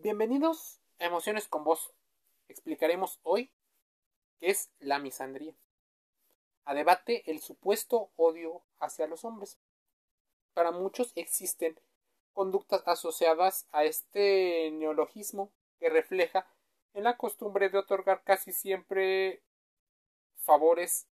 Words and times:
Bienvenidos 0.00 0.80
a 1.00 1.06
Emociones 1.06 1.48
con 1.48 1.64
Vos. 1.64 1.92
Explicaremos 2.46 3.18
hoy 3.24 3.50
qué 4.38 4.50
es 4.50 4.70
la 4.78 5.00
misandría. 5.00 5.56
A 6.64 6.74
debate 6.74 7.28
el 7.28 7.40
supuesto 7.40 8.12
odio 8.14 8.62
hacia 8.78 9.08
los 9.08 9.24
hombres. 9.24 9.58
Para 10.54 10.70
muchos 10.70 11.10
existen 11.16 11.80
conductas 12.32 12.86
asociadas 12.86 13.66
a 13.72 13.82
este 13.82 14.70
neologismo 14.70 15.50
que 15.80 15.90
refleja 15.90 16.46
en 16.94 17.02
la 17.02 17.16
costumbre 17.16 17.68
de 17.68 17.78
otorgar 17.78 18.22
casi 18.22 18.52
siempre 18.52 19.42
favores 20.36 21.08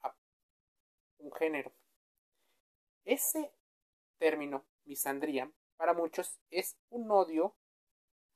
a 0.00 0.14
un 1.18 1.30
género. 1.32 1.74
Ese 3.04 3.52
término, 4.16 4.64
misandría, 4.86 5.52
para 5.76 5.92
muchos 5.92 6.40
es 6.48 6.78
un 6.88 7.10
odio 7.10 7.54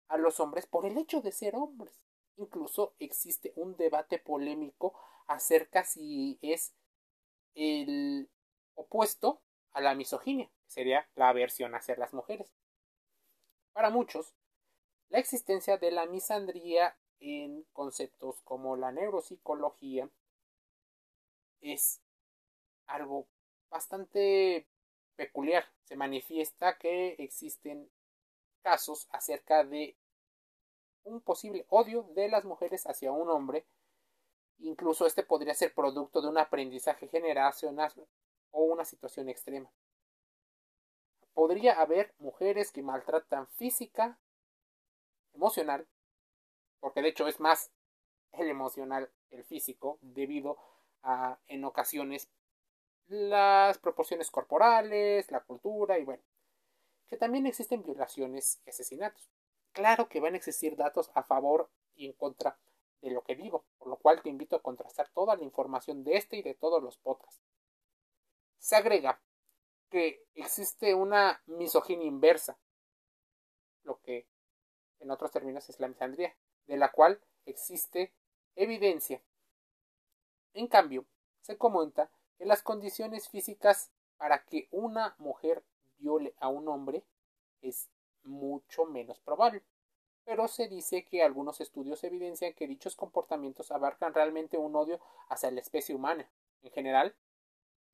a 0.08 0.16
los 0.16 0.40
hombres 0.40 0.66
por 0.66 0.86
el 0.86 0.98
hecho 0.98 1.20
de 1.20 1.32
ser 1.32 1.56
hombres. 1.56 2.00
Incluso 2.36 2.94
existe 2.98 3.52
un 3.56 3.76
debate 3.76 4.18
polémico 4.18 4.94
acerca 5.26 5.84
si 5.84 6.38
es 6.42 6.74
el 7.54 8.28
opuesto 8.74 9.40
a 9.72 9.80
la 9.80 9.94
misoginia, 9.94 10.50
que 10.64 10.70
sería 10.70 11.08
la 11.14 11.28
aversión 11.28 11.74
hacia 11.74 11.96
las 11.96 12.12
mujeres. 12.12 12.52
Para 13.72 13.90
muchos, 13.90 14.34
la 15.08 15.18
existencia 15.18 15.78
de 15.78 15.90
la 15.90 16.06
misandría 16.06 16.96
en 17.20 17.64
conceptos 17.72 18.40
como 18.42 18.76
la 18.76 18.92
neuropsicología 18.92 20.08
es 21.60 22.00
algo 22.86 23.26
bastante 23.70 24.66
peculiar. 25.16 25.64
Se 25.84 25.96
manifiesta 25.96 26.78
que 26.78 27.14
existen 27.18 27.90
casos 28.64 29.06
acerca 29.10 29.62
de 29.62 29.96
un 31.04 31.20
posible 31.20 31.66
odio 31.68 32.04
de 32.14 32.28
las 32.28 32.46
mujeres 32.46 32.86
hacia 32.86 33.12
un 33.12 33.28
hombre. 33.28 33.66
Incluso 34.58 35.06
este 35.06 35.22
podría 35.22 35.54
ser 35.54 35.74
producto 35.74 36.22
de 36.22 36.28
un 36.28 36.38
aprendizaje 36.38 37.06
generacional 37.08 37.92
o 38.50 38.62
una 38.64 38.86
situación 38.86 39.28
extrema. 39.28 39.70
Podría 41.34 41.80
haber 41.80 42.14
mujeres 42.18 42.72
que 42.72 42.82
maltratan 42.82 43.48
física, 43.48 44.18
emocional, 45.34 45.86
porque 46.80 47.02
de 47.02 47.08
hecho 47.08 47.28
es 47.28 47.40
más 47.40 47.70
el 48.32 48.48
emocional 48.48 49.10
el 49.30 49.44
físico, 49.44 49.98
debido 50.00 50.56
a 51.02 51.38
en 51.48 51.64
ocasiones 51.64 52.30
las 53.08 53.76
proporciones 53.78 54.30
corporales, 54.30 55.30
la 55.30 55.40
cultura 55.40 55.98
y 55.98 56.04
bueno, 56.04 56.22
que 57.08 57.16
también 57.16 57.46
existen 57.46 57.82
violaciones 57.82 58.60
y 58.64 58.70
asesinatos. 58.70 59.30
Claro 59.72 60.08
que 60.08 60.20
van 60.20 60.34
a 60.34 60.36
existir 60.36 60.76
datos 60.76 61.10
a 61.14 61.22
favor 61.22 61.70
y 61.94 62.06
en 62.06 62.12
contra 62.12 62.58
de 63.00 63.10
lo 63.10 63.22
que 63.22 63.36
digo, 63.36 63.64
por 63.78 63.88
lo 63.88 63.96
cual 63.96 64.22
te 64.22 64.30
invito 64.30 64.56
a 64.56 64.62
contrastar 64.62 65.08
toda 65.10 65.36
la 65.36 65.44
información 65.44 66.04
de 66.04 66.16
este 66.16 66.36
y 66.36 66.42
de 66.42 66.54
todos 66.54 66.82
los 66.82 66.96
podcasts. 66.98 67.42
Se 68.58 68.76
agrega 68.76 69.20
que 69.90 70.24
existe 70.34 70.94
una 70.94 71.42
misoginia 71.46 72.06
inversa, 72.06 72.58
lo 73.82 74.00
que 74.00 74.26
en 75.00 75.10
otros 75.10 75.30
términos 75.30 75.68
es 75.68 75.78
la 75.80 75.88
misandría, 75.88 76.34
de 76.66 76.76
la 76.76 76.90
cual 76.90 77.20
existe 77.44 78.14
evidencia. 78.56 79.22
En 80.54 80.66
cambio, 80.68 81.04
se 81.42 81.58
comenta 81.58 82.10
que 82.38 82.46
las 82.46 82.62
condiciones 82.62 83.28
físicas 83.28 83.90
para 84.16 84.44
que 84.44 84.68
una 84.70 85.14
mujer 85.18 85.62
a 86.40 86.48
un 86.48 86.68
hombre 86.68 87.04
es 87.62 87.88
mucho 88.22 88.84
menos 88.86 89.20
probable. 89.20 89.62
Pero 90.24 90.48
se 90.48 90.68
dice 90.68 91.04
que 91.04 91.22
algunos 91.22 91.60
estudios 91.60 92.02
evidencian 92.02 92.54
que 92.54 92.66
dichos 92.66 92.96
comportamientos 92.96 93.70
abarcan 93.70 94.14
realmente 94.14 94.56
un 94.56 94.74
odio 94.74 95.00
hacia 95.28 95.50
la 95.50 95.60
especie 95.60 95.94
humana. 95.94 96.30
En 96.62 96.70
general, 96.70 97.14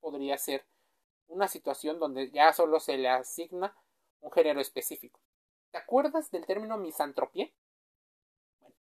podría 0.00 0.38
ser 0.38 0.64
una 1.26 1.48
situación 1.48 1.98
donde 1.98 2.30
ya 2.30 2.52
solo 2.52 2.78
se 2.78 2.96
le 2.96 3.08
asigna 3.08 3.76
un 4.20 4.30
género 4.30 4.60
específico. 4.60 5.20
¿Te 5.70 5.78
acuerdas 5.78 6.30
del 6.30 6.46
término 6.46 6.76
misantropía? 6.76 7.50
Bueno, 8.60 8.76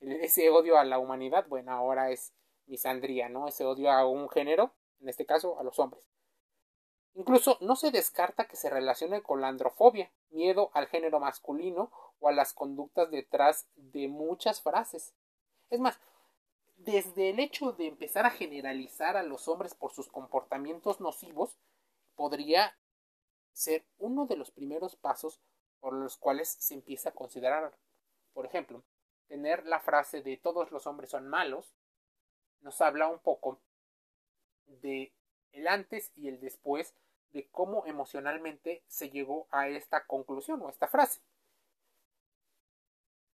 ese 0.00 0.50
odio 0.50 0.78
a 0.78 0.84
la 0.84 0.98
humanidad, 0.98 1.46
bueno, 1.48 1.72
ahora 1.72 2.10
es 2.10 2.32
misandría, 2.66 3.28
¿no? 3.28 3.48
Ese 3.48 3.64
odio 3.64 3.90
a 3.90 4.06
un 4.06 4.28
género, 4.28 4.74
en 5.00 5.08
este 5.08 5.26
caso 5.26 5.58
a 5.58 5.62
los 5.62 5.78
hombres. 5.78 6.04
Incluso 7.14 7.58
no 7.60 7.76
se 7.76 7.90
descarta 7.90 8.46
que 8.46 8.56
se 8.56 8.70
relacione 8.70 9.22
con 9.22 9.40
la 9.40 9.48
androfobia, 9.48 10.10
miedo 10.30 10.70
al 10.72 10.86
género 10.86 11.20
masculino 11.20 11.90
o 12.20 12.28
a 12.28 12.32
las 12.32 12.54
conductas 12.54 13.10
detrás 13.10 13.66
de 13.76 14.08
muchas 14.08 14.62
frases. 14.62 15.12
Es 15.68 15.80
más, 15.80 16.00
desde 16.76 17.30
el 17.30 17.38
hecho 17.38 17.72
de 17.72 17.86
empezar 17.86 18.24
a 18.24 18.30
generalizar 18.30 19.16
a 19.16 19.22
los 19.22 19.46
hombres 19.48 19.74
por 19.74 19.92
sus 19.92 20.08
comportamientos 20.08 21.00
nocivos, 21.00 21.58
podría 22.14 22.76
ser 23.52 23.84
uno 23.98 24.26
de 24.26 24.36
los 24.36 24.50
primeros 24.50 24.96
pasos 24.96 25.40
por 25.80 25.92
los 25.92 26.16
cuales 26.16 26.48
se 26.48 26.74
empieza 26.74 27.10
a 27.10 27.14
considerar. 27.14 27.76
Por 28.32 28.46
ejemplo, 28.46 28.82
tener 29.28 29.66
la 29.66 29.80
frase 29.80 30.22
de 30.22 30.38
todos 30.38 30.70
los 30.70 30.86
hombres 30.86 31.10
son 31.10 31.28
malos 31.28 31.74
nos 32.62 32.80
habla 32.80 33.08
un 33.08 33.18
poco 33.18 33.60
de 34.66 35.12
el 35.52 35.68
antes 35.68 36.12
y 36.16 36.28
el 36.28 36.40
después 36.40 36.94
de 37.32 37.48
cómo 37.50 37.86
emocionalmente 37.86 38.82
se 38.88 39.10
llegó 39.10 39.46
a 39.50 39.68
esta 39.68 40.06
conclusión 40.06 40.60
o 40.62 40.68
a 40.68 40.70
esta 40.70 40.88
frase. 40.88 41.20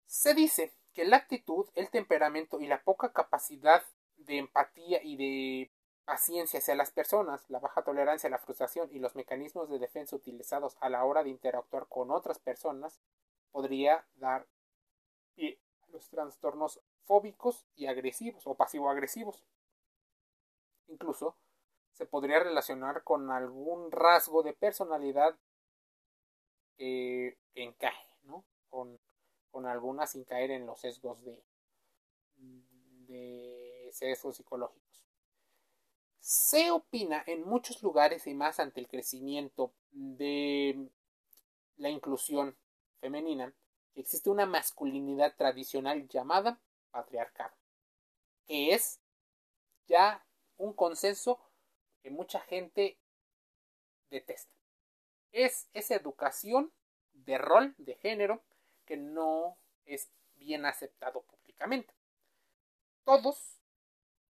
Se 0.07 0.35
dice 0.35 0.73
que 0.93 1.05
la 1.05 1.19
actitud, 1.19 1.69
el 1.75 1.91
temperamento 1.91 2.61
y 2.61 2.67
la 2.67 2.83
poca 2.83 3.13
capacidad 3.13 3.83
de 4.17 4.39
empatía 4.39 5.03
y 5.03 5.17
de 5.17 5.71
paciencia 6.05 6.59
hacia 6.59 6.75
las 6.75 6.91
personas, 6.91 7.45
la 7.49 7.59
baja 7.59 7.83
tolerancia 7.83 8.29
a 8.29 8.31
la 8.31 8.39
frustración 8.39 8.89
y 8.91 8.99
los 8.99 9.15
mecanismos 9.15 9.69
de 9.69 9.79
defensa 9.79 10.17
utilizados 10.17 10.77
a 10.81 10.89
la 10.89 11.05
hora 11.05 11.23
de 11.23 11.31
interactuar 11.31 11.87
con 11.89 12.11
otras 12.11 12.39
personas 12.39 13.01
podría 13.53 14.07
dar 14.15 14.47
a 15.39 15.91
los 15.93 16.09
trastornos 16.09 16.81
fóbicos 17.05 17.67
y 17.77 17.87
agresivos 17.87 18.47
o 18.47 18.55
pasivo-agresivos. 18.55 19.45
Incluso 20.87 21.37
se 21.99 22.07
podría 22.07 22.39
relacionar 22.39 23.03
con 23.03 23.33
algún 23.33 23.91
rasgo 23.91 24.45
de 24.45 24.53
personalidad 24.53 25.37
que, 26.77 27.37
encaje, 27.57 28.09
¿no? 28.23 28.45
Con, 28.69 29.01
con, 29.51 29.67
algunas 29.67 30.13
sin 30.13 30.23
caer 30.23 30.53
en 30.53 30.65
los 30.65 30.81
sesgos 30.81 31.25
de, 31.25 31.43
de 32.37 33.91
sesgos 33.93 34.37
psicológicos. 34.37 35.03
Se 36.21 36.71
opina 36.71 37.25
en 37.27 37.43
muchos 37.43 37.83
lugares 37.83 38.29
y 38.29 38.35
más 38.35 38.61
ante 38.61 38.79
el 38.79 38.87
crecimiento 38.87 39.73
de 39.91 40.89
la 41.79 41.89
inclusión 41.89 42.57
femenina 43.01 43.53
existe 43.97 44.31
una 44.31 44.47
masculinidad 44.47 45.35
tradicional 45.35 46.07
llamada 46.07 46.61
patriarcado, 46.93 47.57
que 48.47 48.73
es 48.73 49.01
ya 49.89 50.25
un 50.59 50.73
consenso 50.75 51.41
que 52.09 52.15
mucha 52.15 52.41
gente 52.41 52.97
detesta. 54.09 54.51
Es 55.31 55.69
esa 55.75 55.95
educación 55.95 56.73
de 57.13 57.37
rol 57.37 57.75
de 57.77 57.97
género 57.97 58.43
que 58.87 58.97
no 58.97 59.59
es 59.85 60.11
bien 60.37 60.65
aceptado 60.65 61.21
públicamente. 61.21 61.93
Todos, 63.05 63.61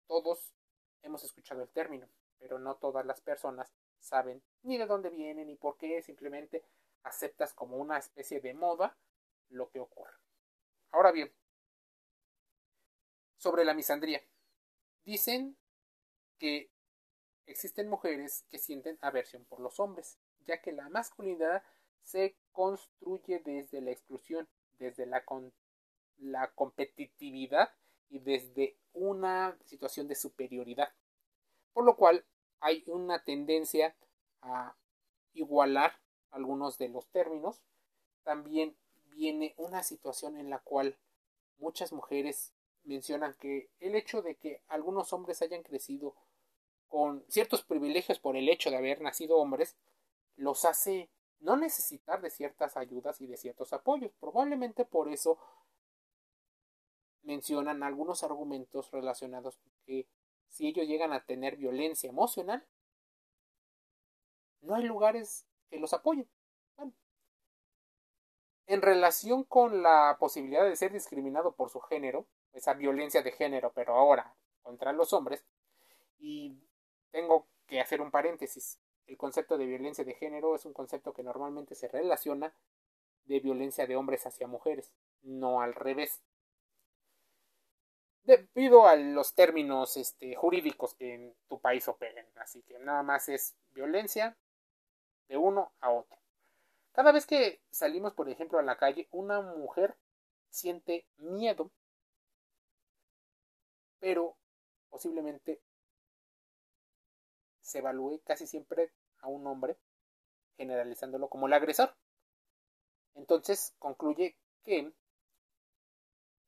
todos 0.07 0.53
hemos 1.01 1.25
escuchado 1.25 1.63
el 1.63 1.71
término, 1.71 2.07
pero 2.39 2.59
no 2.59 2.75
todas 2.77 3.07
las 3.07 3.23
personas 3.23 3.73
saben 4.01 4.43
ni 4.63 4.77
de 4.77 4.85
dónde 4.85 5.09
viene 5.09 5.47
ni 5.47 5.57
por 5.57 5.79
qué, 5.79 6.03
simplemente 6.03 6.63
aceptas 7.05 7.55
como 7.55 7.79
una 7.79 7.97
especie 7.97 8.41
de 8.41 8.53
moda 8.53 8.99
lo 9.49 9.71
que 9.71 9.81
ocurre. 9.81 10.13
Ahora 10.91 11.11
bien, 11.11 11.33
sobre 13.39 13.65
la 13.65 13.73
misandría. 13.73 14.23
Dicen 15.05 15.57
que 16.39 16.72
existen 17.47 17.89
mujeres 17.89 18.45
que 18.51 18.59
sienten 18.59 18.99
aversión 19.01 19.45
por 19.45 19.61
los 19.61 19.81
hombres, 19.81 20.19
ya 20.47 20.61
que 20.61 20.73
la 20.73 20.89
masculinidad 20.89 21.63
se 22.03 22.37
construye 22.53 23.41
desde 23.41 23.81
la 23.81 23.91
exclusión, 23.91 24.49
desde 24.79 25.07
la, 25.07 25.25
la 26.19 26.53
competitividad 26.55 27.71
y 28.11 28.19
desde 28.19 28.77
una 28.93 29.57
situación 29.65 30.09
de 30.09 30.15
superioridad. 30.15 30.93
Por 31.73 31.85
lo 31.85 31.97
cual 31.97 32.25
hay 32.61 32.85
una 32.87 33.25
tendencia 33.25 33.97
a 34.43 34.77
igualar 35.35 35.99
algunos 36.31 36.79
de 36.79 36.89
los 36.89 37.09
términos. 37.09 37.63
También 38.23 38.77
viene 39.11 39.55
una 39.57 39.83
situación 39.83 40.37
en 40.37 40.51
la 40.51 40.59
cual 40.59 40.99
muchas 41.59 41.93
mujeres 41.93 42.53
mencionan 42.85 43.35
que 43.35 43.71
el 43.81 43.95
hecho 43.95 44.23
de 44.23 44.37
que 44.37 44.63
algunos 44.69 45.13
hombres 45.13 45.43
hayan 45.43 45.63
crecido 45.63 46.15
con 46.93 47.25
ciertos 47.27 47.63
privilegios 47.63 48.19
por 48.19 48.37
el 48.37 48.51
hecho 48.51 48.69
de 48.69 48.77
haber 48.77 49.01
nacido 49.01 49.39
hombres 49.39 49.79
los 50.37 50.67
hace 50.67 51.09
no 51.41 51.57
necesitar 51.57 52.21
de 52.21 52.29
ciertas 52.29 52.77
ayudas 52.77 53.19
y 53.23 53.27
de 53.27 53.39
ciertos 53.39 53.73
apoyos. 53.73 54.13
Probablemente 54.21 54.85
por 54.85 55.09
eso 55.09 55.39
mencionan 57.23 57.83
algunos 57.83 58.23
argumentos 58.25 58.91
relacionados 58.91 59.57
con 59.57 59.73
que 59.87 60.07
si 60.51 60.69
ellos 60.69 60.87
llegan 60.87 61.15
a 61.15 61.25
tener 61.25 61.57
violencia 61.57 62.11
emocional, 62.11 62.63
no 64.61 64.75
hay 64.75 64.85
lugares 64.85 65.47
que 65.71 65.79
los 65.79 65.95
apoyen. 65.95 66.29
en 68.67 68.83
relación 68.83 69.45
con 69.45 69.83
la 69.83 70.19
posibilidad 70.21 70.65
de 70.65 70.77
ser 70.77 70.93
discriminado 70.93 71.53
por 71.53 71.71
su 71.71 71.81
género, 71.81 72.27
esa 72.53 72.75
violencia 72.75 73.23
de 73.23 73.33
género, 73.33 73.73
pero 73.75 73.95
ahora 73.95 74.35
contra 74.63 74.93
los 74.93 75.15
hombres, 75.15 75.43
y 76.19 76.57
tengo 77.13 77.47
que 77.67 77.81
hacer 77.81 78.01
un 78.01 78.11
paréntesis. 78.11 78.81
El 79.07 79.17
concepto 79.17 79.57
de 79.57 79.67
violencia 79.67 80.05
de 80.05 80.15
género 80.15 80.57
es 80.57 80.65
un 80.65 80.73
concepto 80.73 81.13
que 81.13 81.23
normalmente 81.23 81.75
se 81.75 81.89
relaciona 81.89 82.53
de 83.25 83.41
violencia 83.41 83.87
de 83.87 83.97
hombres 83.97 84.27
hacia 84.27 84.49
mujeres, 84.49 84.93
no 85.23 85.61
al 85.61 85.75
revés. 85.75 86.23
Debido 88.25 88.87
a 88.87 88.97
los 88.97 89.35
términos 89.35 89.97
este, 89.97 90.35
jurídicos 90.35 90.95
que 90.95 91.15
en 91.15 91.35
tu 91.49 91.61
país 91.61 91.87
operen. 91.89 92.27
Así 92.37 92.63
que 92.63 92.79
nada 92.79 93.03
más 93.03 93.29
es 93.29 93.57
violencia 93.71 94.37
de 95.29 95.37
uno 95.37 95.73
a 95.81 95.91
otro. 95.91 96.19
Cada 96.93 97.11
vez 97.11 97.27
que 97.27 97.61
salimos, 97.71 98.13
por 98.13 98.29
ejemplo, 98.29 98.59
a 98.59 98.63
la 98.63 98.77
calle, 98.77 99.09
una 99.11 99.41
mujer 99.41 99.97
siente 100.51 101.07
miedo, 101.17 101.71
pero 103.99 104.37
posiblemente 104.91 105.61
se 107.73 107.79
evalúe 107.79 108.21
casi 108.25 108.47
siempre 108.47 108.93
a 109.21 109.29
un 109.29 109.47
hombre, 109.47 109.79
generalizándolo 110.59 111.29
como 111.29 111.47
el 111.47 111.55
agresor. 111.55 111.97
Entonces 113.15 113.75
concluye 113.79 114.37
que 114.63 114.93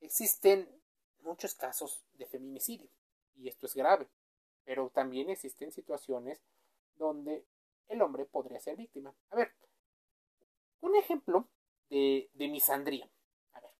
existen 0.01 0.69
muchos 1.21 1.55
casos 1.55 2.05
de 2.13 2.27
feminicidio, 2.27 2.87
y 3.35 3.47
esto 3.47 3.65
es 3.65 3.73
grave, 3.73 4.07
pero 4.63 4.91
también 4.91 5.31
existen 5.31 5.71
situaciones 5.71 6.39
donde 6.95 7.43
el 7.87 8.01
hombre 8.03 8.25
podría 8.25 8.59
ser 8.59 8.75
víctima. 8.77 9.15
A 9.31 9.35
ver, 9.35 9.51
un 10.81 10.95
ejemplo 10.95 11.49
de, 11.89 12.29
misandría. 12.35 13.09
A 13.53 13.61
ver, 13.61 13.71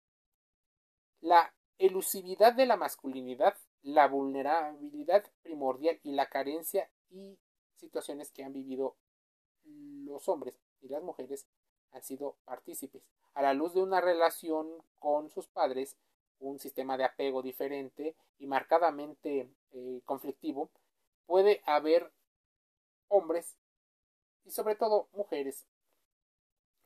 la 1.22 1.54
elusividad 1.78 2.54
de 2.54 2.66
la 2.66 2.76
masculinidad, 2.76 3.56
la 3.84 4.08
vulnerabilidad 4.08 5.24
primordial 5.44 6.00
y 6.02 6.14
la 6.14 6.28
carencia 6.28 6.90
y 7.10 7.38
situaciones 7.76 8.32
que 8.32 8.44
han 8.44 8.54
vivido 8.54 8.96
los 9.64 10.28
hombres 10.30 10.60
y 10.82 10.88
las 10.90 11.04
mujeres 11.04 11.48
han 11.92 12.04
sido 12.04 12.38
partícipes. 12.46 13.04
A 13.34 13.42
la 13.42 13.54
luz 13.54 13.74
de 13.74 13.82
una 13.82 14.02
relación 14.02 14.68
con 15.00 15.30
sus 15.30 15.48
padres, 15.48 15.98
un 16.40 16.60
sistema 16.60 16.98
de 16.98 17.06
apego 17.06 17.42
diferente 17.42 18.16
y 18.38 18.48
marcadamente 18.48 19.50
eh, 19.72 20.02
conflictivo, 20.06 20.70
puede 21.26 21.62
haber 21.66 22.12
hombres 23.08 23.58
y 24.46 24.52
sobre 24.52 24.76
todo 24.76 25.10
mujeres 25.14 25.66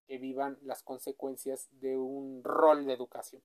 que 0.07 0.17
vivan 0.17 0.57
las 0.63 0.81
consecuencias 0.81 1.67
de 1.71 1.97
un 1.97 2.43
rol 2.43 2.85
de 2.85 2.93
educación. 2.93 3.43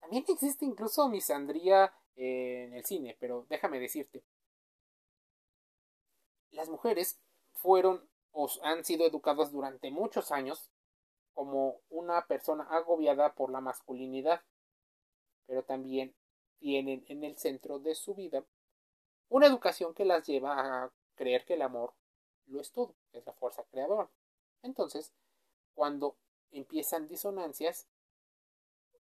También 0.00 0.24
existe 0.26 0.64
incluso 0.64 1.08
misandría 1.08 1.92
en 2.16 2.74
el 2.74 2.84
cine, 2.84 3.16
pero 3.20 3.46
déjame 3.48 3.78
decirte, 3.78 4.24
las 6.50 6.68
mujeres 6.68 7.20
fueron 7.52 8.08
o 8.32 8.48
han 8.62 8.84
sido 8.84 9.06
educadas 9.06 9.52
durante 9.52 9.90
muchos 9.90 10.30
años 10.30 10.70
como 11.34 11.80
una 11.88 12.26
persona 12.26 12.64
agobiada 12.64 13.34
por 13.34 13.50
la 13.50 13.60
masculinidad, 13.60 14.42
pero 15.46 15.64
también 15.64 16.14
tienen 16.58 17.04
en 17.08 17.24
el 17.24 17.36
centro 17.36 17.78
de 17.78 17.94
su 17.94 18.14
vida 18.14 18.44
una 19.28 19.46
educación 19.46 19.94
que 19.94 20.04
las 20.04 20.26
lleva 20.26 20.84
a 20.84 20.92
creer 21.14 21.44
que 21.44 21.54
el 21.54 21.62
amor 21.62 21.94
lo 22.46 22.60
es 22.60 22.72
todo, 22.72 22.94
es 23.12 23.24
la 23.24 23.32
fuerza 23.32 23.64
creadora. 23.70 24.10
Entonces, 24.62 25.12
cuando 25.74 26.16
empiezan 26.50 27.08
disonancias, 27.08 27.86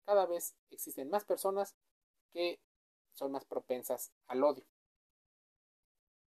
cada 0.04 0.26
vez 0.26 0.56
existen 0.70 1.08
más 1.10 1.25
personas 1.25 1.75
que 2.32 2.60
son 3.12 3.32
más 3.32 3.44
propensas 3.44 4.12
al 4.26 4.44
odio. 4.44 4.64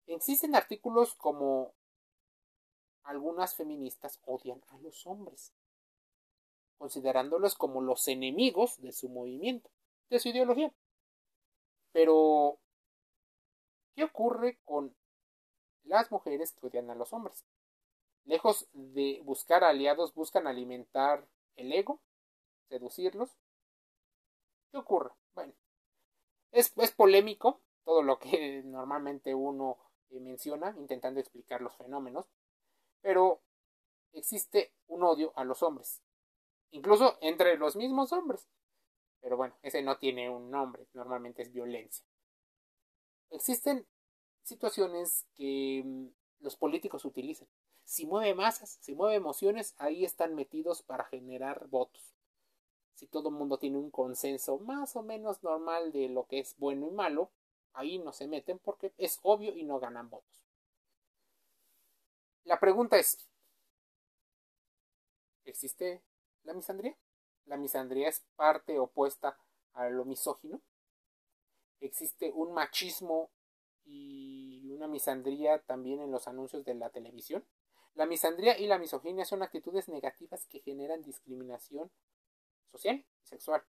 Existen 0.07 0.55
artículos 0.55 1.15
como 1.15 1.75
algunas 3.03 3.55
feministas 3.55 4.21
odian 4.25 4.63
a 4.69 4.79
los 4.79 5.07
hombres, 5.07 5.53
considerándolos 6.79 7.55
como 7.55 7.81
los 7.81 8.07
enemigos 8.09 8.81
de 8.81 8.93
su 8.93 9.09
movimiento, 9.09 9.71
de 10.09 10.19
su 10.19 10.29
ideología. 10.29 10.73
Pero, 11.93 12.59
¿qué 13.95 14.05
ocurre 14.05 14.59
con 14.65 14.95
las 15.85 16.11
mujeres 16.11 16.53
que 16.53 16.67
odian 16.67 16.91
a 16.91 16.95
los 16.95 17.13
hombres? 17.13 17.45
Lejos 18.25 18.69
de 18.73 19.21
buscar 19.25 19.65
aliados, 19.65 20.15
buscan 20.15 20.47
alimentar 20.47 21.27
el 21.57 21.73
ego, 21.73 22.01
seducirlos. 22.69 23.37
¿Qué 24.71 24.79
ocurre? 24.79 25.13
Bueno, 25.35 25.53
es, 26.51 26.73
es 26.77 26.91
polémico 26.91 27.61
todo 27.85 28.03
lo 28.03 28.19
que 28.19 28.63
normalmente 28.65 29.35
uno 29.35 29.79
menciona, 30.11 30.75
intentando 30.79 31.21
explicar 31.21 31.61
los 31.61 31.77
fenómenos, 31.77 32.27
pero 33.01 33.41
existe 34.13 34.73
un 34.89 35.03
odio 35.03 35.33
a 35.37 35.45
los 35.45 35.63
hombres, 35.63 36.03
incluso 36.71 37.19
entre 37.21 37.57
los 37.57 37.77
mismos 37.77 38.13
hombres. 38.13 38.49
Pero 39.21 39.37
bueno, 39.37 39.57
ese 39.63 39.83
no 39.83 39.99
tiene 39.99 40.31
un 40.31 40.51
nombre, 40.51 40.87
normalmente 40.93 41.43
es 41.43 41.53
violencia. 41.53 42.05
Existen 43.31 43.87
situaciones 44.43 45.27
que 45.35 45.83
mm, 45.85 46.07
los 46.41 46.57
políticos 46.57 47.05
utilizan. 47.05 47.49
Si 47.85 48.07
mueve 48.07 48.35
masas, 48.35 48.79
si 48.81 48.95
mueve 48.95 49.17
emociones, 49.17 49.75
ahí 49.79 50.05
están 50.05 50.35
metidos 50.35 50.83
para 50.83 51.05
generar 51.05 51.69
votos. 51.69 52.15
Si 52.95 53.07
todo 53.07 53.29
el 53.29 53.35
mundo 53.35 53.59
tiene 53.59 53.79
un 53.79 53.91
consenso 53.91 54.59
más 54.59 54.97
o 54.97 55.03
menos 55.03 55.43
normal 55.43 55.93
de 55.93 56.09
lo 56.09 56.27
que 56.27 56.39
es 56.39 56.57
bueno 56.59 56.87
y 56.89 56.91
malo, 56.91 57.31
ahí 57.77 57.99
no 57.99 58.13
se 58.13 58.27
meten 58.27 58.59
porque 58.59 58.93
es 58.99 59.21
obvio 59.23 59.55
y 59.55 59.63
no 59.65 59.79
ganan 59.79 60.11
votos. 60.11 60.47
La 62.45 62.59
pregunta 62.59 62.97
es, 62.97 63.29
¿existe 65.45 66.03
la 66.45 66.55
misandría? 66.55 66.97
¿La 67.45 67.57
misandría 67.57 68.09
es 68.09 68.25
parte 68.35 68.79
opuesta 68.79 69.39
a 69.75 69.89
lo 69.89 70.05
misógino? 70.05 70.61
¿Existe 71.81 72.33
un 72.33 72.53
machismo 72.53 73.31
y 73.85 74.71
una 74.71 74.89
misandría 74.89 75.61
también 75.61 76.01
en 76.01 76.11
los 76.11 76.27
anuncios 76.29 76.65
de 76.65 76.75
la 76.75 76.91
televisión? 76.91 77.45
La 77.95 78.07
misandría 78.07 78.59
y 78.59 78.67
la 78.67 78.79
misoginia 78.79 79.25
son 79.25 79.43
actitudes 79.43 79.89
negativas 79.89 80.47
que 80.47 80.61
generan 80.61 81.03
discriminación 81.03 81.91
social 82.71 83.05
y 83.23 83.27
sexual. 83.27 83.63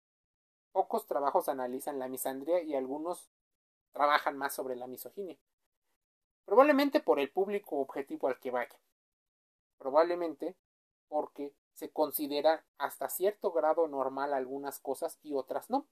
Pocos 0.71 1.07
trabajos 1.07 1.49
analizan 1.49 1.99
la 1.99 2.07
misandría 2.07 2.61
y 2.61 2.75
algunos 2.75 3.29
trabajan 3.97 4.37
más 4.37 4.53
sobre 4.53 4.75
la 4.75 4.85
misoginia. 4.85 5.35
Probablemente 6.45 6.99
por 6.99 7.19
el 7.19 7.31
público 7.31 7.77
objetivo 7.77 8.27
al 8.27 8.39
que 8.39 8.51
vaya. 8.51 8.79
Probablemente 9.79 10.55
porque 11.07 11.51
se 11.73 11.89
considera 11.89 12.63
hasta 12.77 13.09
cierto 13.09 13.51
grado 13.51 13.87
normal 13.87 14.35
algunas 14.35 14.79
cosas 14.79 15.17
y 15.23 15.33
otras 15.33 15.71
no. 15.71 15.87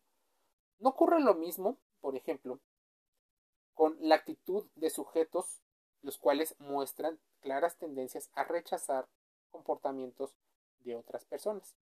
No 0.78 0.90
ocurre 0.90 1.20
lo 1.20 1.34
mismo, 1.34 1.80
por 2.00 2.16
ejemplo, 2.16 2.60
con 3.74 3.98
la 4.00 4.16
actitud 4.16 4.68
de 4.76 4.92
sujetos 4.92 5.64
los 6.04 6.20
cuales 6.20 6.56
muestran 6.60 7.20
claras 7.40 7.76
tendencias 7.78 8.30
a 8.36 8.44
rechazar 8.44 9.08
comportamientos 9.50 10.36
de 10.82 10.96
otras 10.96 11.26
personas. 11.26 11.76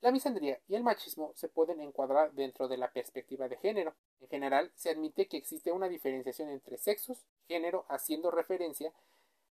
La 0.00 0.12
misandría 0.12 0.58
y 0.66 0.76
el 0.76 0.82
machismo 0.82 1.32
se 1.34 1.48
pueden 1.48 1.80
encuadrar 1.80 2.32
dentro 2.32 2.68
de 2.68 2.78
la 2.78 2.90
perspectiva 2.90 3.48
de 3.48 3.58
género. 3.58 3.94
En 4.20 4.28
general, 4.28 4.72
se 4.74 4.90
admite 4.90 5.28
que 5.28 5.36
existe 5.36 5.72
una 5.72 5.88
diferenciación 5.88 6.48
entre 6.48 6.78
sexos 6.78 7.26
género, 7.48 7.84
haciendo 7.88 8.30
referencia 8.30 8.92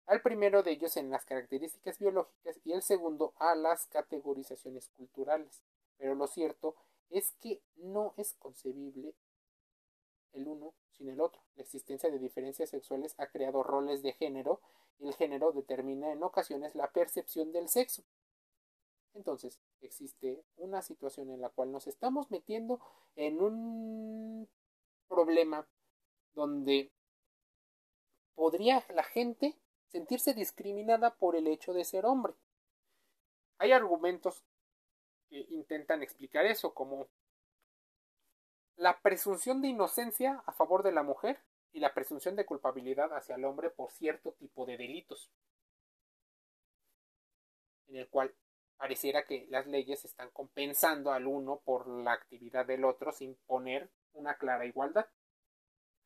al 0.06 0.22
primero 0.22 0.64
de 0.64 0.72
ellos 0.72 0.96
en 0.96 1.08
las 1.08 1.24
características 1.24 2.00
biológicas 2.00 2.58
y 2.64 2.72
el 2.72 2.82
segundo 2.82 3.32
a 3.38 3.54
las 3.54 3.86
categorizaciones 3.86 4.88
culturales. 4.96 5.62
Pero 5.98 6.16
lo 6.16 6.26
cierto 6.26 6.74
es 7.10 7.32
que 7.40 7.60
no 7.76 8.14
es 8.16 8.34
concebible 8.34 9.14
el 10.32 10.48
uno 10.48 10.74
sin 10.90 11.10
el 11.10 11.20
otro. 11.20 11.40
La 11.54 11.62
existencia 11.62 12.10
de 12.10 12.18
diferencias 12.18 12.70
sexuales 12.70 13.14
ha 13.18 13.26
creado 13.28 13.62
roles 13.62 14.02
de 14.02 14.12
género 14.12 14.60
y 14.98 15.06
el 15.06 15.14
género 15.14 15.52
determina 15.52 16.10
en 16.10 16.22
ocasiones 16.24 16.74
la 16.74 16.90
percepción 16.90 17.52
del 17.52 17.68
sexo. 17.68 18.02
Entonces, 19.14 19.60
existe 19.80 20.42
una 20.56 20.82
situación 20.82 21.30
en 21.30 21.40
la 21.40 21.48
cual 21.48 21.72
nos 21.72 21.86
estamos 21.86 22.30
metiendo 22.30 22.80
en 23.16 23.40
un 23.40 24.48
problema 25.08 25.66
donde 26.34 26.92
podría 28.34 28.84
la 28.94 29.02
gente 29.02 29.56
sentirse 29.88 30.32
discriminada 30.32 31.14
por 31.16 31.34
el 31.36 31.46
hecho 31.48 31.72
de 31.72 31.84
ser 31.84 32.06
hombre. 32.06 32.34
Hay 33.58 33.72
argumentos 33.72 34.42
que 35.28 35.40
intentan 35.50 36.02
explicar 36.02 36.46
eso, 36.46 36.72
como 36.72 37.08
la 38.76 39.00
presunción 39.00 39.60
de 39.60 39.68
inocencia 39.68 40.42
a 40.46 40.52
favor 40.52 40.82
de 40.82 40.92
la 40.92 41.02
mujer 41.02 41.38
y 41.72 41.80
la 41.80 41.92
presunción 41.92 42.36
de 42.36 42.46
culpabilidad 42.46 43.12
hacia 43.12 43.34
el 43.34 43.44
hombre 43.44 43.70
por 43.70 43.90
cierto 43.92 44.32
tipo 44.32 44.64
de 44.64 44.78
delitos, 44.78 45.30
en 47.88 47.96
el 47.96 48.08
cual 48.08 48.34
pareciera 48.80 49.26
que 49.26 49.46
las 49.50 49.66
leyes 49.66 50.06
están 50.06 50.30
compensando 50.30 51.12
al 51.12 51.26
uno 51.26 51.60
por 51.66 51.86
la 51.86 52.14
actividad 52.14 52.64
del 52.64 52.86
otro 52.86 53.12
sin 53.12 53.34
poner 53.46 53.90
una 54.14 54.38
clara 54.38 54.64
igualdad. 54.64 55.04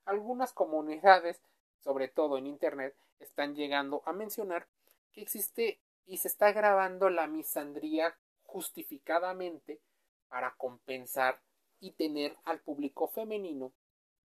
Algunas 0.05 0.53
comunidades, 0.53 1.41
sobre 1.85 2.09
todo 2.09 2.37
en 2.37 2.49
Internet, 2.49 2.97
están 3.21 3.55
llegando 3.55 4.03
a 4.07 4.13
mencionar 4.13 4.67
que 5.13 5.23
existe 5.23 5.81
y 6.05 6.17
se 6.17 6.27
está 6.27 6.51
grabando 6.51 7.11
la 7.11 7.29
misandría 7.29 8.19
justificadamente 8.43 9.81
para 10.29 10.57
compensar 10.57 11.41
y 11.79 11.93
tener 11.93 12.37
al 12.43 12.59
público 12.59 13.07
femenino 13.07 13.73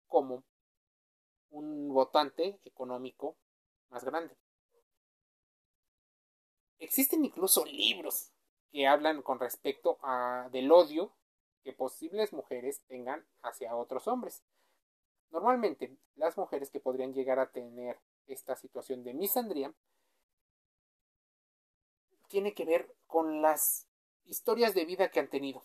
como 0.05 0.43
un 1.49 1.91
votante 1.91 2.59
económico 2.63 3.37
más 3.89 4.03
grande. 4.03 4.37
Existen 6.77 7.25
incluso 7.25 7.65
libros 7.65 8.35
que 8.75 8.88
hablan 8.88 9.22
con 9.22 9.39
respecto 9.39 9.98
a 10.01 10.50
del 10.51 10.70
odio 10.70 11.13
que 11.63 11.72
posibles 11.72 12.34
mujeres 12.34 12.82
tengan 12.89 13.25
hacia 13.41 13.74
otros 13.74 14.05
hombres. 14.05 14.44
Normalmente, 15.32 15.96
las 16.17 16.38
mujeres 16.38 16.70
que 16.72 16.82
podrían 16.82 17.13
llegar 17.13 17.39
a 17.39 17.50
tener 17.53 17.98
esta 18.27 18.58
situación 18.58 19.05
de 19.05 19.13
misandría 19.13 19.74
tiene 22.27 22.53
que 22.53 22.65
ver 22.65 22.94
con 23.08 23.41
las 23.41 23.88
historias 24.25 24.75
de 24.75 24.84
vida 24.84 25.10
que 25.10 25.22
han 25.22 25.29
tenido. 25.29 25.63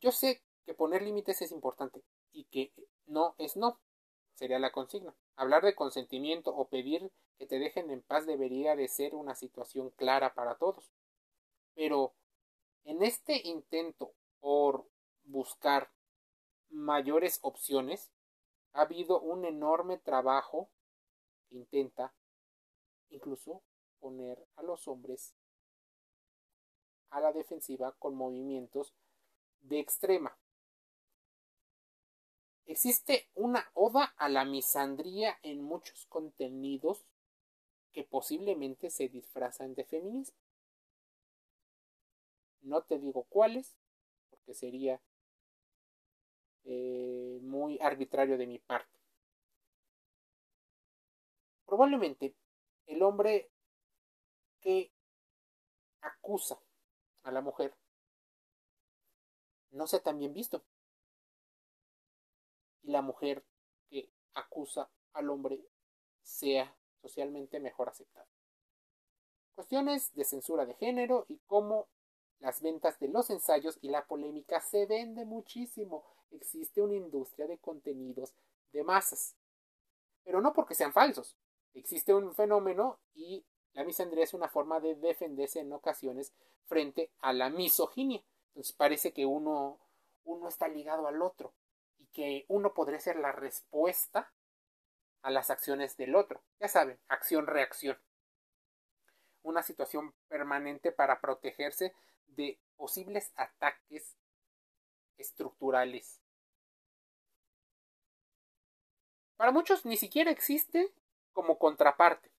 Yo 0.00 0.10
sé 0.10 0.42
que 0.66 0.74
poner 0.74 1.02
límites 1.02 1.42
es 1.42 1.52
importante 1.52 2.02
y 2.32 2.42
que 2.46 2.72
no 3.06 3.36
es 3.38 3.56
no, 3.56 3.78
sería 4.34 4.58
la 4.58 4.72
consigna. 4.72 5.14
Hablar 5.36 5.62
de 5.62 5.74
consentimiento 5.74 6.54
o 6.54 6.68
pedir 6.68 7.10
que 7.38 7.46
te 7.46 7.58
dejen 7.58 7.90
en 7.90 8.02
paz 8.02 8.26
debería 8.26 8.76
de 8.76 8.88
ser 8.88 9.14
una 9.14 9.34
situación 9.34 9.90
clara 9.90 10.34
para 10.34 10.56
todos. 10.56 10.90
Pero 11.74 12.14
en 12.84 13.02
este 13.02 13.46
intento 13.46 14.12
por 14.40 14.86
buscar 15.24 15.90
mayores 16.70 17.38
opciones, 17.42 18.10
ha 18.72 18.82
habido 18.82 19.20
un 19.20 19.44
enorme 19.44 19.98
trabajo 19.98 20.70
que 21.48 21.56
intenta 21.56 22.14
incluso 23.10 23.62
poner 24.00 24.44
a 24.56 24.62
los 24.62 24.88
hombres 24.88 25.34
a 27.10 27.20
la 27.20 27.32
defensiva 27.32 27.92
con 27.98 28.14
movimientos 28.14 28.94
de 29.60 29.78
extrema. 29.78 30.36
Existe 32.66 33.28
una 33.34 33.70
oda 33.74 34.14
a 34.16 34.28
la 34.28 34.44
misandría 34.44 35.38
en 35.42 35.62
muchos 35.62 36.06
contenidos 36.06 37.04
que 37.92 38.04
posiblemente 38.04 38.90
se 38.90 39.08
disfrazan 39.08 39.74
de 39.74 39.84
feminismo. 39.84 40.36
No 42.62 42.82
te 42.82 42.98
digo 42.98 43.24
cuáles, 43.28 43.74
porque 44.30 44.54
sería 44.54 45.00
eh, 46.64 47.38
muy 47.42 47.78
arbitrario 47.80 48.38
de 48.38 48.46
mi 48.46 48.58
parte. 48.58 48.98
Probablemente 51.66 52.34
el 52.86 53.02
hombre 53.02 53.50
que 54.60 54.92
acusa 56.00 56.58
a 57.24 57.32
la 57.32 57.40
mujer 57.40 57.74
no 59.72 59.86
sea 59.86 60.00
tan 60.00 60.18
bien 60.18 60.32
visto. 60.32 60.62
Y 62.82 62.90
la 62.90 63.02
mujer 63.02 63.44
que 63.88 64.10
acusa 64.34 64.90
al 65.12 65.30
hombre 65.30 65.64
sea 66.22 66.74
socialmente 67.00 67.60
mejor 67.60 67.88
aceptada. 67.88 68.26
Cuestiones 69.54 70.14
de 70.14 70.24
censura 70.24 70.64
de 70.64 70.74
género 70.74 71.26
y 71.28 71.38
cómo 71.46 71.88
las 72.38 72.62
ventas 72.62 72.98
de 72.98 73.08
los 73.08 73.30
ensayos 73.30 73.78
y 73.82 73.88
la 73.90 74.06
polémica 74.06 74.60
se 74.60 74.86
vende 74.86 75.24
muchísimo. 75.24 76.04
Existe 76.30 76.80
una 76.80 76.94
industria 76.94 77.46
de 77.46 77.58
contenidos 77.58 78.34
de 78.72 78.82
masas. 78.82 79.36
Pero 80.24 80.40
no 80.40 80.52
porque 80.52 80.74
sean 80.74 80.92
falsos. 80.92 81.36
Existe 81.74 82.14
un 82.14 82.34
fenómeno 82.34 82.98
y 83.14 83.44
la 83.74 83.84
misandría 83.84 84.24
es 84.24 84.34
una 84.34 84.48
forma 84.48 84.80
de 84.80 84.94
defenderse 84.94 85.60
en 85.60 85.72
ocasiones 85.72 86.32
frente 86.64 87.10
a 87.20 87.32
la 87.32 87.50
misoginia. 87.50 88.24
Entonces 88.48 88.72
parece 88.72 89.12
que 89.12 89.26
uno, 89.26 89.78
uno 90.24 90.48
está 90.48 90.68
ligado 90.68 91.06
al 91.06 91.22
otro 91.22 91.52
que 92.12 92.44
uno 92.48 92.74
podría 92.74 93.00
ser 93.00 93.16
la 93.16 93.32
respuesta 93.32 94.32
a 95.22 95.30
las 95.30 95.50
acciones 95.50 95.96
del 95.96 96.14
otro. 96.14 96.42
Ya 96.60 96.68
saben, 96.68 96.98
acción-reacción. 97.08 97.98
Una 99.42 99.62
situación 99.62 100.14
permanente 100.28 100.92
para 100.92 101.20
protegerse 101.20 101.94
de 102.26 102.58
posibles 102.76 103.32
ataques 103.36 104.16
estructurales. 105.16 106.20
Para 109.36 109.50
muchos 109.50 109.84
ni 109.84 109.96
siquiera 109.96 110.30
existe 110.30 110.92
como 111.32 111.58
contraparte, 111.58 112.30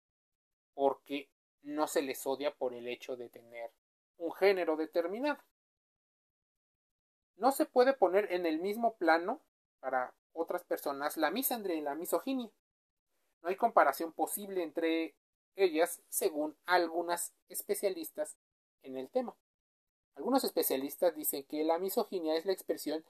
porque 0.74 1.30
no 1.62 1.88
se 1.88 2.02
les 2.02 2.26
odia 2.26 2.54
por 2.54 2.74
el 2.74 2.88
hecho 2.88 3.16
de 3.16 3.30
tener 3.30 3.72
un 4.18 4.32
género 4.34 4.78
determinado. 4.78 5.42
No 7.36 7.52
se 7.52 7.66
puede 7.66 7.94
poner 7.94 8.32
en 8.32 8.46
el 8.46 8.60
mismo 8.60 8.96
plano 8.96 9.42
para 9.84 10.14
otras 10.32 10.64
personas 10.64 11.18
la 11.18 11.30
misandría 11.30 11.76
y 11.76 11.82
la 11.82 11.94
misoginia. 11.94 12.50
No 13.42 13.50
hay 13.50 13.58
comparación 13.58 14.14
posible 14.14 14.64
entre 14.64 15.14
ellas 15.58 16.02
según 16.08 16.56
algunas 16.66 17.34
especialistas 17.50 18.38
en 18.82 18.96
el 18.98 19.10
tema. 19.10 19.36
Algunos 20.16 20.46
especialistas 20.46 21.14
dicen 21.18 21.44
que 21.44 21.66
la 21.66 21.80
misoginia 21.80 22.38
es 22.38 22.46
la 22.46 22.54
expresión 22.54 23.04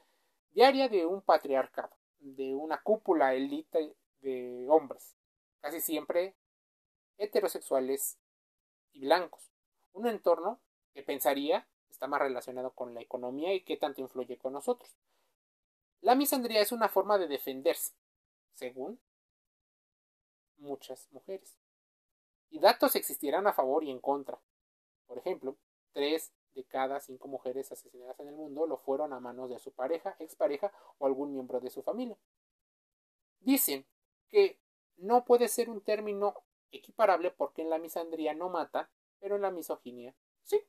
diaria 0.49 0.89
de 0.89 1.05
un 1.05 1.21
patriarcado, 1.21 1.95
de 2.17 2.55
una 2.55 2.81
cúpula 2.81 3.35
élite 3.35 3.93
de 4.21 4.65
hombres, 4.67 5.15
casi 5.61 5.79
siempre 5.79 6.33
heterosexuales 7.19 8.17
y 8.93 9.01
blancos. 9.01 9.51
Un 9.93 10.07
entorno 10.07 10.59
que 10.95 11.03
pensaría 11.03 11.67
está 11.91 12.07
más 12.07 12.19
relacionado 12.19 12.71
con 12.71 12.95
la 12.95 13.01
economía 13.01 13.53
y 13.53 13.61
qué 13.61 13.77
tanto 13.77 14.01
influye 14.01 14.39
con 14.39 14.53
nosotros. 14.53 14.97
La 16.03 16.15
misandría 16.15 16.59
es 16.59 16.73
una 16.73 16.89
forma 16.89 17.17
de 17.17 17.29
defenderse, 17.29 17.93
según 18.55 18.99
muchas 20.57 21.09
mujeres. 21.11 21.57
Y 22.49 22.59
datos 22.59 22.97
existirán 22.97 23.47
a 23.47 23.53
favor 23.53 23.85
y 23.85 23.89
en 23.89 24.01
contra. 24.01 24.37
Por 25.07 25.17
ejemplo, 25.17 25.55
tres 25.93 26.33
de 26.55 26.65
cada 26.65 26.99
cinco 26.99 27.29
mujeres 27.29 27.71
asesinadas 27.71 28.19
en 28.19 28.27
el 28.27 28.35
mundo 28.35 28.67
lo 28.67 28.75
fueron 28.75 29.13
a 29.13 29.21
manos 29.21 29.49
de 29.49 29.59
su 29.59 29.71
pareja, 29.71 30.17
expareja 30.19 30.73
o 30.97 31.05
algún 31.05 31.31
miembro 31.31 31.61
de 31.61 31.69
su 31.69 31.81
familia. 31.83 32.17
Dicen 33.39 33.85
que 34.29 34.59
no 34.97 35.23
puede 35.23 35.47
ser 35.47 35.69
un 35.69 35.79
término 35.79 36.35
equiparable 36.71 37.31
porque 37.31 37.61
en 37.61 37.69
la 37.69 37.77
misandría 37.77 38.33
no 38.33 38.49
mata, 38.49 38.89
pero 39.21 39.37
en 39.37 39.41
la 39.41 39.51
misoginia 39.51 40.13
sí. 40.43 40.61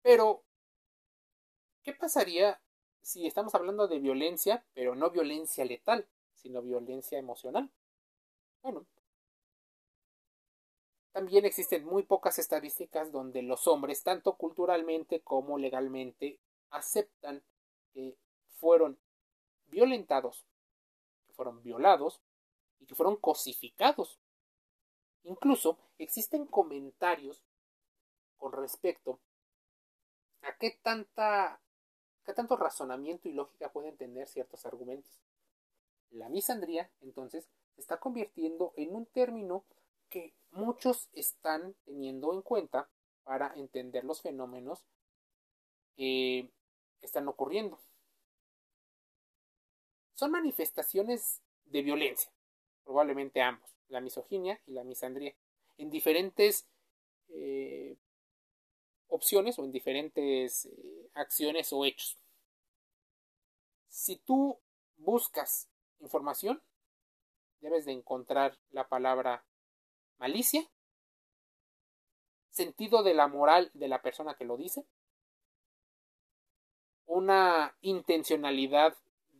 Pero, 0.00 0.44
¿qué 1.82 1.92
pasaría 1.92 2.58
si 3.10 3.26
estamos 3.26 3.56
hablando 3.56 3.88
de 3.88 3.98
violencia, 3.98 4.64
pero 4.72 4.94
no 4.94 5.10
violencia 5.10 5.64
letal, 5.64 6.06
sino 6.32 6.62
violencia 6.62 7.18
emocional? 7.18 7.68
Bueno, 8.62 8.86
también 11.10 11.44
existen 11.44 11.84
muy 11.84 12.04
pocas 12.04 12.38
estadísticas 12.38 13.10
donde 13.10 13.42
los 13.42 13.66
hombres, 13.66 14.04
tanto 14.04 14.36
culturalmente 14.36 15.22
como 15.22 15.58
legalmente, 15.58 16.38
aceptan 16.70 17.42
que 17.92 18.16
fueron 18.60 18.96
violentados, 19.66 20.46
que 21.26 21.32
fueron 21.32 21.64
violados 21.64 22.20
y 22.78 22.86
que 22.86 22.94
fueron 22.94 23.16
cosificados. 23.16 24.20
Incluso 25.24 25.78
existen 25.98 26.46
comentarios 26.46 27.42
con 28.36 28.52
respecto 28.52 29.18
a 30.42 30.56
qué 30.58 30.78
tanta 30.80 31.60
qué 32.24 32.32
tanto 32.32 32.56
razonamiento 32.56 33.28
y 33.28 33.32
lógica 33.32 33.72
pueden 33.72 33.96
tener 33.96 34.28
ciertos 34.28 34.66
argumentos. 34.66 35.20
La 36.10 36.28
misandría, 36.28 36.90
entonces, 37.00 37.48
se 37.74 37.80
está 37.80 37.98
convirtiendo 37.98 38.72
en 38.76 38.94
un 38.94 39.06
término 39.06 39.64
que 40.08 40.34
muchos 40.50 41.08
están 41.12 41.74
teniendo 41.84 42.34
en 42.34 42.42
cuenta 42.42 42.88
para 43.22 43.52
entender 43.54 44.04
los 44.04 44.20
fenómenos 44.22 44.84
que 45.96 46.50
están 47.00 47.28
ocurriendo. 47.28 47.78
Son 50.14 50.30
manifestaciones 50.32 51.40
de 51.64 51.82
violencia, 51.82 52.30
probablemente 52.84 53.40
ambos, 53.40 53.70
la 53.88 54.00
misoginia 54.00 54.60
y 54.66 54.72
la 54.72 54.84
misandría, 54.84 55.34
en 55.78 55.90
diferentes 55.90 56.66
eh, 57.28 57.96
opciones 59.10 59.58
o 59.58 59.64
en 59.64 59.72
diferentes 59.72 60.66
eh, 60.66 61.10
acciones 61.14 61.72
o 61.72 61.84
hechos. 61.84 62.18
Si 63.88 64.16
tú 64.16 64.58
buscas 64.96 65.68
información, 66.00 66.62
debes 67.60 67.84
de 67.84 67.92
encontrar 67.92 68.58
la 68.70 68.88
palabra 68.88 69.44
malicia, 70.18 70.62
sentido 72.50 73.02
de 73.02 73.14
la 73.14 73.28
moral 73.28 73.70
de 73.74 73.88
la 73.88 74.02
persona 74.02 74.34
que 74.34 74.44
lo 74.44 74.56
dice, 74.56 74.86
una 77.06 77.76
intencionalidad 77.80 78.96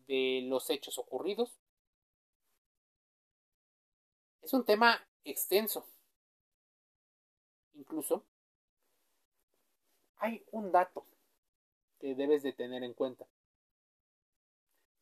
de 0.06 0.42
los 0.48 0.70
hechos 0.70 0.98
ocurridos. 0.98 1.60
Es 4.42 4.52
un 4.52 4.64
tema 4.64 5.06
extenso. 5.24 5.86
Incluso 7.74 8.24
hay 10.20 10.44
un 10.52 10.70
dato 10.70 11.06
que 11.98 12.14
debes 12.14 12.42
de 12.42 12.52
tener 12.52 12.82
en 12.84 12.94
cuenta. 12.94 13.26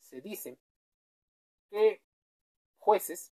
Se 0.00 0.20
dice 0.20 0.56
que 1.70 2.00
jueces 2.78 3.32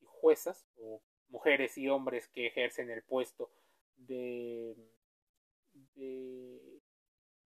y 0.00 0.06
juezas, 0.06 0.66
o 0.78 1.00
mujeres 1.28 1.78
y 1.78 1.88
hombres 1.88 2.26
que 2.28 2.46
ejercen 2.46 2.90
el 2.90 3.02
puesto 3.02 3.50
de, 3.96 4.74
de 5.94 6.80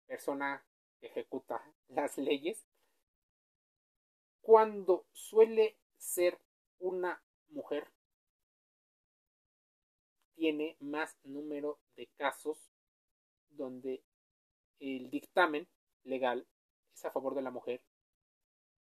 persona 0.08 0.66
que 1.00 1.08
ejecuta 1.08 1.64
las 1.90 2.18
leyes, 2.18 2.66
cuando 4.42 5.06
suele 5.14 5.78
ser 5.98 6.40
una 6.80 7.22
mujer, 7.50 7.88
tiene 10.34 10.76
más 10.80 11.18
número 11.24 11.80
de 11.96 12.08
casos 12.18 12.72
donde 13.60 14.02
el 14.80 15.12
dictamen 15.12 15.68
legal 16.04 16.48
es 16.96 17.06
a 17.06 17.12
favor 17.12 17.36
de 17.36 17.44
la 17.44 17.52
mujer 17.52 17.84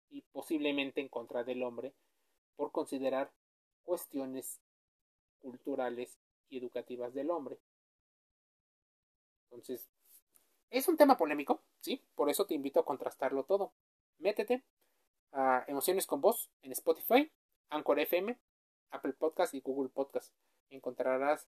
y 0.10 0.22
posiblemente 0.32 1.02
en 1.02 1.10
contra 1.10 1.44
del 1.44 1.64
hombre 1.64 1.94
por 2.56 2.72
considerar 2.72 3.34
cuestiones 3.84 4.62
culturales 5.40 6.18
y 6.50 6.60
educativas 6.60 7.14
del 7.14 7.32
hombre. 7.32 7.60
Entonces, 9.46 9.90
es 10.70 10.88
un 10.88 10.98
tema 10.98 11.18
polémico, 11.18 11.62
¿sí? 11.82 12.04
Por 12.16 12.30
eso 12.30 12.46
te 12.46 12.54
invito 12.54 12.80
a 12.80 12.86
contrastarlo 12.86 13.44
todo. 13.44 13.74
Métete 14.20 14.64
a 15.32 15.66
Emociones 15.68 16.06
con 16.06 16.22
Voz 16.22 16.50
en 16.62 16.72
Spotify, 16.72 17.32
Anchor 17.70 18.00
FM, 18.00 18.38
Apple 18.92 19.14
Podcast 19.14 19.54
y 19.54 19.62
Google 19.62 19.90
Podcast. 19.90 20.34
Encontrarás 20.70 21.48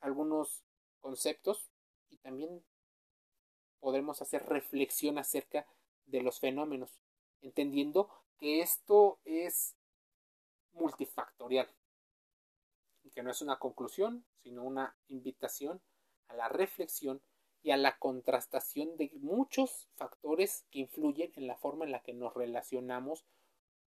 algunos 0.00 0.64
conceptos 1.00 1.70
y 2.10 2.16
también 2.18 2.64
podremos 3.80 4.22
hacer 4.22 4.44
reflexión 4.46 5.18
acerca 5.18 5.66
de 6.06 6.22
los 6.22 6.40
fenómenos, 6.40 7.00
entendiendo 7.40 8.10
que 8.38 8.60
esto 8.60 9.20
es 9.24 9.76
multifactorial 10.72 11.68
y 13.02 13.10
que 13.10 13.22
no 13.22 13.30
es 13.30 13.42
una 13.42 13.58
conclusión, 13.58 14.24
sino 14.42 14.62
una 14.64 14.96
invitación 15.08 15.80
a 16.28 16.34
la 16.34 16.48
reflexión 16.48 17.22
y 17.62 17.70
a 17.70 17.76
la 17.76 17.98
contrastación 17.98 18.96
de 18.96 19.10
muchos 19.14 19.88
factores 19.96 20.64
que 20.70 20.80
influyen 20.80 21.32
en 21.36 21.46
la 21.46 21.56
forma 21.56 21.84
en 21.84 21.92
la 21.92 22.02
que 22.02 22.14
nos 22.14 22.34
relacionamos 22.34 23.24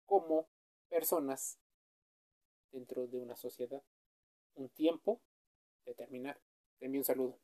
como 0.06 0.50
personas 0.90 1.58
dentro 2.72 3.08
de 3.08 3.20
una 3.20 3.36
sociedad. 3.36 3.82
Un 4.56 4.70
tiempo 4.70 5.22
determinar. 5.86 6.40
Te 6.80 6.86
envío 6.86 7.02
un 7.02 7.06
saludo. 7.06 7.40